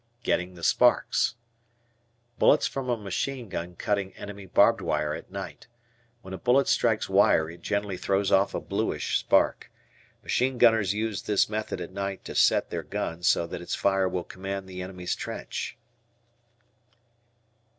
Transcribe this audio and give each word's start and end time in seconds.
"Getting 0.23 0.55
the 0.55 0.63
sparks." 0.63 1.35
Bullets 2.39 2.65
from 2.65 2.89
a 2.89 2.97
machine 2.97 3.49
gun 3.49 3.75
cutting 3.75 4.15
enemy 4.15 4.47
barbed 4.47 4.81
wire 4.81 5.13
at 5.13 5.29
night; 5.29 5.67
when 6.23 6.33
a 6.33 6.39
bullet 6.39 6.67
strikes 6.67 7.07
wire 7.07 7.51
it 7.51 7.61
generally 7.61 7.97
throws 7.97 8.31
off 8.31 8.55
a 8.55 8.59
bluish 8.59 9.19
spark. 9.19 9.69
Machine 10.23 10.57
gunners 10.57 10.91
use 10.95 11.21
this 11.21 11.47
method 11.47 11.79
at 11.79 11.93
night 11.93 12.25
to 12.25 12.33
"set" 12.33 12.71
their 12.71 12.81
gun 12.81 13.21
so 13.21 13.45
that 13.45 13.61
its 13.61 13.75
fire 13.75 14.09
will 14.09 14.23
command 14.23 14.67
the 14.67 14.81
enemy's 14.81 15.15
trench. 15.15 15.77